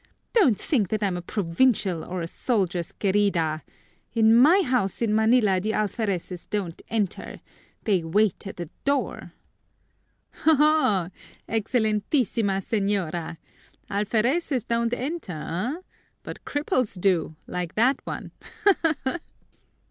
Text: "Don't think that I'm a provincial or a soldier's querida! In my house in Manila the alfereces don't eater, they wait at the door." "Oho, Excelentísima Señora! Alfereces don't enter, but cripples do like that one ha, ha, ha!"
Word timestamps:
"Don't 0.33 0.59
think 0.59 0.87
that 0.89 1.03
I'm 1.03 1.15
a 1.15 1.21
provincial 1.21 2.03
or 2.03 2.21
a 2.23 2.27
soldier's 2.27 2.91
querida! 2.91 3.61
In 4.13 4.35
my 4.35 4.63
house 4.63 4.99
in 4.99 5.13
Manila 5.13 5.59
the 5.61 5.73
alfereces 5.73 6.49
don't 6.49 6.81
eater, 6.91 7.39
they 7.83 8.03
wait 8.03 8.47
at 8.47 8.57
the 8.57 8.71
door." 8.83 9.33
"Oho, 10.47 11.11
Excelentísima 11.47 12.63
Señora! 12.65 13.37
Alfereces 13.91 14.65
don't 14.67 14.95
enter, 14.95 15.81
but 16.23 16.43
cripples 16.45 16.99
do 16.99 17.35
like 17.45 17.75
that 17.75 17.99
one 18.03 18.31
ha, 18.63 18.73
ha, 18.81 18.95
ha!" 19.03 19.19